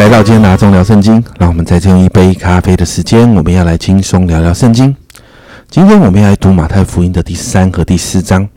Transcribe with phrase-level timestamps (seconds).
[0.00, 4.96] 来到今天拿中聊圣经，让我们在这用一杯咖啡的时间，我们要来轻松聊聊圣经。
[5.68, 8.48] 今天我们要来读马太福音的第三和第四章。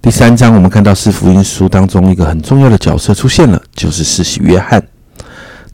[0.00, 4.82] 第三章我们看到是福音书当中一个很重要的角色出现了，就是世袭约翰。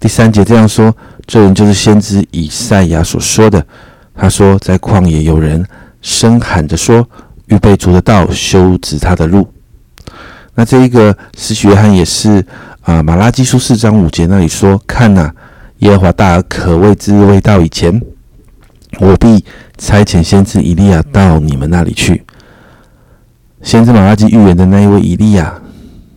[0.00, 0.92] 第三节这样说：
[1.28, 3.64] 这人就是先知以赛亚所说的。
[4.16, 5.64] 他说，在旷野有人
[6.02, 7.08] 声喊着说
[7.46, 9.46] ：“预备主的道，修直他的路。”
[10.56, 12.44] 那这一个施洗约翰也是
[12.88, 15.30] 啊，马拉基书四章五节那里说：“看呐，
[15.80, 18.00] 耶和华大而可畏之日未到以前，
[18.98, 19.44] 我必
[19.76, 22.24] 差遣先知以利亚到你们那里去。”
[23.60, 25.52] 先知马拉基预言的那一位以利亚，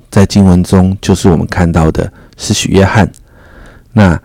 [0.09, 3.11] 在经文中就是我们看到的是许约翰。
[3.91, 4.17] 那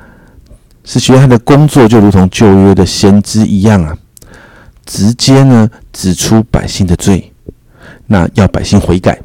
[0.85, 3.99] 是许约翰的工作就如同旧约的先知一样啊，
[4.85, 7.33] 直接呢指出百姓的罪，
[8.07, 9.21] 那要百姓悔改。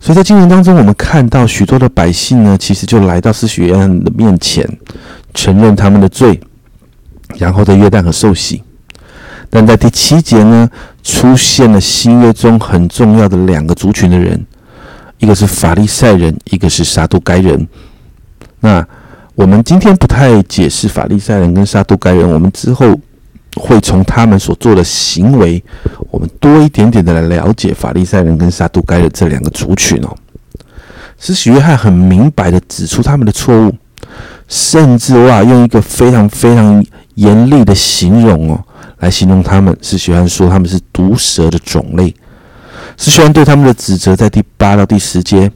[0.00, 4.66] 所以在经文当中，我们看到许多的百姓呢，其实就来到施洗约翰的面前，
[5.34, 6.40] 承认他们的罪，
[7.36, 8.62] 然后在约旦河受洗。
[9.50, 10.70] 但在第七节呢，
[11.02, 14.44] 出现了新约中很重要的两个族群的人，
[15.18, 17.66] 一个是法利赛人，一个是撒都该人。
[18.60, 18.86] 那
[19.34, 22.98] 我们今天不太解释法利赛人跟撒都该人，我们之后。
[23.58, 25.62] 会从他们所做的行为，
[26.10, 30.16] 我们多一点点的来了解法利赛人跟撒都该的这两个族群哦。
[31.18, 33.74] 使许约翰很明白的指出他们的错误，
[34.46, 36.84] 甚至哇，用一个非常非常
[37.16, 38.64] 严厉的形容哦，
[39.00, 39.76] 来形容他们。
[39.82, 42.14] 是许约说他们是毒蛇的种类。
[42.96, 45.50] 是许约对他们的指责在第八到第十节。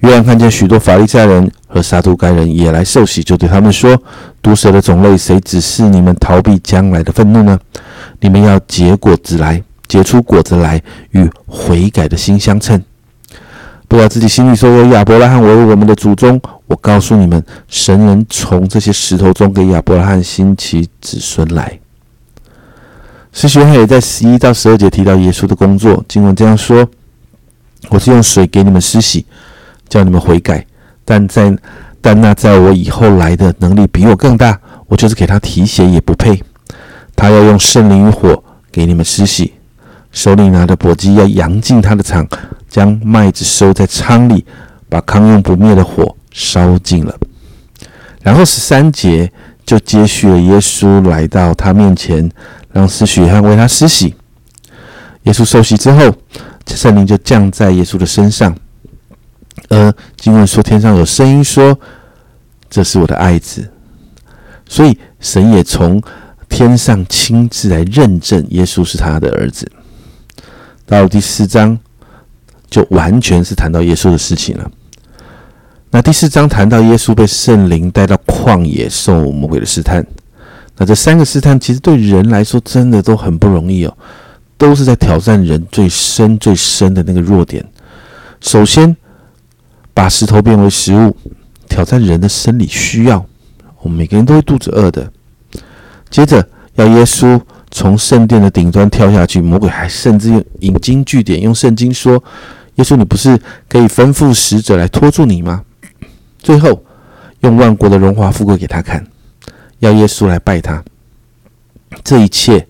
[0.00, 4.00] 约翰看见许多法利赛人和撒都该人也来受洗，就对他们说
[4.40, 7.58] ：“毒蛇的种类，谁指示你们逃避将来的愤怒呢？
[8.20, 10.80] 你们要结果子来，结出果子来，
[11.10, 12.82] 与悔改的心相称。
[13.88, 16.40] 不要自己心里说有亚伯拉罕为我们的祖宗。
[16.66, 21.78] 我告诉你们，神能从这些石头中给亚伯拉罕兴起子孙来。”
[23.32, 26.88] 使徒约翰也在十一到十二节提到耶稣的工作，经文这样说
[27.90, 29.26] ：“我是用水给你们施洗。”
[29.88, 30.66] 叫你们悔改，
[31.06, 31.56] 但在
[32.02, 36.42] 但那在我以后来的能力比我更大，我就是给他提鞋也不配。
[37.14, 39.54] 他要用圣灵与火给你们施洗，
[40.12, 42.28] 手里拿着簸箕要扬进他的场，
[42.68, 44.44] 将麦子收在仓里，
[44.90, 47.16] 把康用不灭的火烧尽了。
[48.22, 49.32] 然后十三节
[49.64, 52.30] 就接续了耶稣来到他面前，
[52.72, 54.14] 让施许汉为他施洗。
[55.22, 56.14] 耶稣受洗之后，
[56.66, 58.54] 圣灵就降在耶稣的身上。
[59.68, 61.76] 而经文说，天上有声音说
[62.70, 63.68] ：“这是我的爱子。”
[64.68, 66.00] 所以神也从
[66.48, 69.70] 天上亲自来认证耶稣是他的儿子。
[70.84, 71.78] 到第四章，
[72.68, 74.70] 就完全是谈到耶稣的事情了。
[75.90, 80.06] 那第四章谈到耶稣被圣灵带到旷野受魔鬼的试探。
[80.76, 83.96] 那这三个试探其实对人来说真的都很不容易哦，
[84.58, 87.64] 都是在挑战人最深最深的那个弱点。
[88.40, 88.96] 首先。
[89.96, 91.16] 把石头变为食物，
[91.70, 93.24] 挑战人的生理需要。
[93.80, 95.10] 我们每个人都会肚子饿的。
[96.10, 97.40] 接着要耶稣
[97.70, 102.22] 从圣殿的顶端跳下去，魔鬼还甚至用引经据典，用圣经说
[102.76, 103.40] ：“耶稣，你不是
[103.70, 105.64] 可以吩咐使者来拖住你吗？”
[106.38, 106.84] 最后
[107.40, 109.02] 用万国的荣华富贵给他看，
[109.78, 110.84] 要耶稣来拜他。
[112.04, 112.68] 这一切，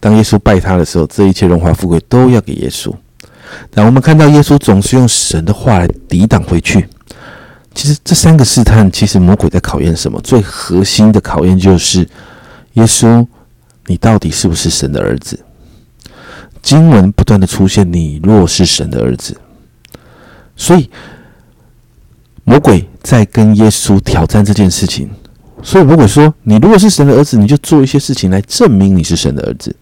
[0.00, 2.90] 当耶稣拜他的时候，这一切荣华富贵都要给耶稣。
[3.74, 6.88] 那我们看到耶稣总是用神的话来抵挡回去。
[7.74, 10.20] 其实这三个试探，其实魔鬼在考验什么？
[10.20, 12.06] 最核心的考验就是
[12.74, 13.26] 耶稣，
[13.86, 15.38] 你到底是不是神的儿子？
[16.62, 19.36] 经文不断的出现，你若是神的儿子，
[20.54, 20.88] 所以
[22.44, 25.10] 魔鬼在跟耶稣挑战这件事情。
[25.64, 29.74] 所以魔鬼说：“你如果是神的儿子，你就做一些事情来证明你是神的儿子。”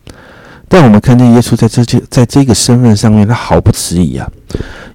[0.73, 4.31] 但我们看见耶稣在这件，在这个身份上面，他毫不迟疑啊。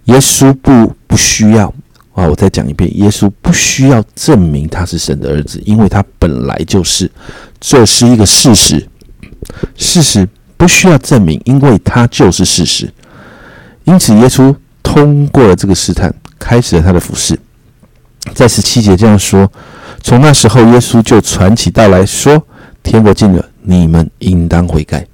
[0.05, 1.67] 耶稣不不需要
[2.13, 7.11] 啊，我再讲一遍，耶稣不需要证明他是神的儿子，因为他本来就是，
[7.59, 8.87] 这是一个事实。
[9.75, 10.25] 事实
[10.55, 12.89] 不需要证明，因为他就是事实。
[13.83, 17.37] 因此，耶稣通过了这个试探，开始了他的服饰。
[18.33, 19.51] 在十七节这样说：
[20.01, 22.41] 从那时候，耶稣就传起道来说：
[22.81, 25.05] 天国近了，你们应当悔改。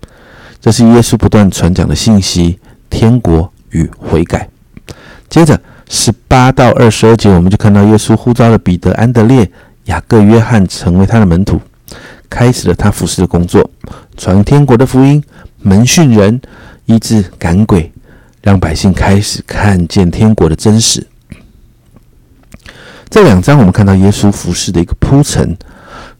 [0.61, 2.59] 这是耶稣不断传讲的信息：
[2.89, 4.47] 天国与悔改。
[5.27, 5.59] 接着
[5.89, 9.49] 十八到二十二节，我们就看到耶稣呼召了彼得、安德烈、
[9.85, 11.59] 雅各、约翰成为他的门徒，
[12.29, 13.67] 开始了他服侍的工作，
[14.15, 15.23] 传天国的福音，
[15.61, 16.39] 门训人，
[16.85, 17.91] 医治赶鬼，
[18.41, 21.07] 让百姓开始看见天国的真实。
[23.09, 25.57] 这两章我们看到耶稣服饰的一个铺陈，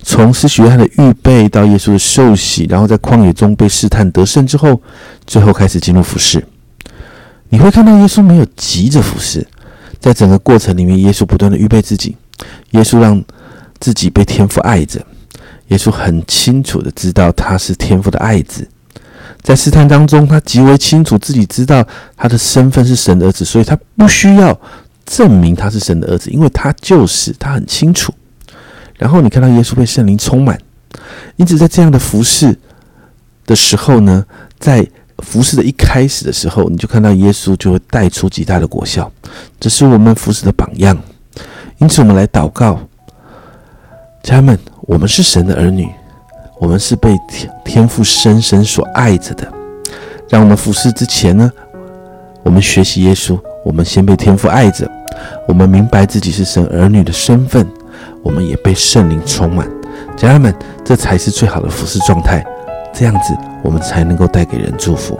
[0.03, 4.81] 从施洗约翰的预备到耶稣的受洗，然后在旷野中被试探得胜之后，
[5.25, 6.43] 最后开始进入服饰。
[7.49, 9.45] 你会看到耶稣没有急着服侍，
[9.99, 12.15] 在整个过程里面，耶稣不断的预备自己，
[12.71, 13.23] 耶稣让
[13.79, 15.05] 自己被天父爱着，
[15.67, 18.67] 耶稣很清楚的知道他是天父的爱子，
[19.41, 21.85] 在试探当中，他极为清楚自己知道
[22.17, 24.59] 他的身份是神的儿子，所以他不需要
[25.05, 28.13] 证明他是神的儿子，因为他就是他很清楚。
[29.01, 30.55] 然后你看到耶稣被圣灵充满，
[31.35, 32.55] 因此在这样的服侍
[33.47, 34.23] 的时候呢，
[34.59, 34.87] 在。
[35.23, 39.11] 服侍的一开始的时候，你就看到耶稣就会带出极大的果效，
[39.59, 40.97] 这是我们服侍的榜样。
[41.77, 42.79] 因此，我们来祷告，
[44.23, 44.57] 家人们，
[44.87, 45.87] 我们是神的儿女，
[46.59, 49.47] 我们是被天天父深深所爱着的。
[50.27, 51.51] 让我们服侍之前呢，
[52.41, 54.89] 我们学习耶稣，我们先被天父爱着，
[55.47, 57.67] 我们明白自己是神儿女的身份，
[58.23, 59.67] 我们也被圣灵充满。
[60.15, 60.53] 家人们，
[60.83, 62.43] 这才是最好的服侍状态。
[62.93, 65.19] 这样子，我们才能够带给人祝福。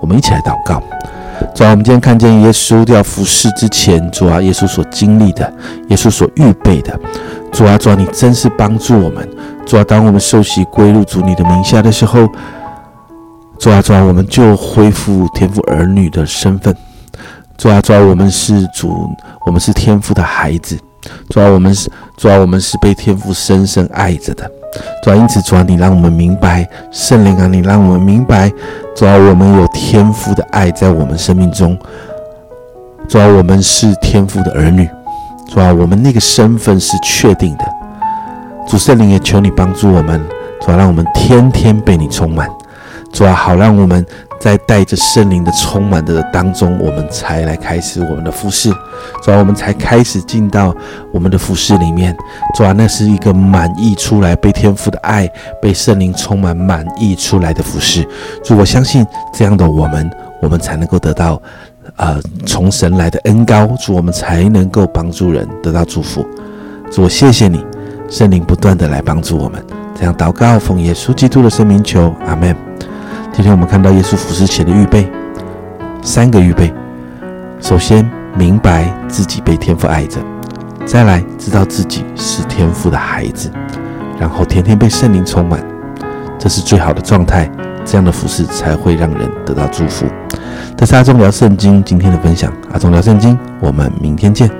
[0.00, 0.82] 我们一起来祷告。
[1.54, 5.52] 主啊，我们今天看见耶稣要服侍之前，主啊，耶稣所经历的，
[5.88, 6.98] 耶稣所预备的，
[7.52, 9.28] 主啊，主啊，你真是帮助我们。
[9.66, 12.26] 主啊，当我们受洗归入主你的名下的时候，
[13.58, 16.74] 主啊，主啊，我们就恢复天父儿女的身份。
[17.58, 19.08] 主啊，主啊，我们是主，
[19.44, 20.78] 我们是天父的孩子。
[21.28, 24.50] 主啊，我们是主啊，我们是被天父深深爱着的。
[25.02, 28.50] 主啊，因此主啊，你让我们明白圣灵啊，你让我们明白，
[28.94, 31.78] 主啊，我们有天赋的爱在我们生命中。
[33.06, 34.88] 主啊，我们是天赋的儿女。
[35.48, 37.64] 主啊，我们那个身份是确定的。
[38.66, 40.20] 主圣灵也求你帮助我们，
[40.60, 42.48] 主啊，让我们天天被你充满。
[43.12, 44.04] 主啊，好让我们。
[44.38, 48.70] 在带着圣灵的充满的当中，我们才来开始我们的服饰，
[49.22, 50.74] 主啊，我们才开始进到
[51.12, 52.16] 我们的服饰里面，
[52.54, 55.28] 主啊，那是一个满溢出来被天赋的爱、
[55.60, 58.06] 被圣灵充满满溢出来的服饰。
[58.44, 60.10] 主，我相信这样的我们，
[60.40, 61.40] 我们才能够得到
[61.96, 66.24] 呃从神来的恩高，主，我们才能够帮助人得到祝福。
[66.90, 67.64] 主，我谢谢你，
[68.08, 69.64] 圣灵不断的来帮助我们，
[69.98, 72.54] 这样祷告，奉耶稣基督的圣名求，阿门。
[73.36, 75.06] 今天我们看到耶稣服侍前的预备，
[76.02, 76.72] 三个预备。
[77.60, 80.18] 首先明白自己被天父爱着，
[80.86, 83.50] 再来知道自己是天父的孩子，
[84.18, 85.62] 然后天天被圣灵充满，
[86.38, 87.46] 这是最好的状态。
[87.84, 90.06] 这样的服侍才会让人得到祝福。
[90.74, 94.50] 这是阿忠聊圣经今天的分享，阿忠聊圣经，我们明天见。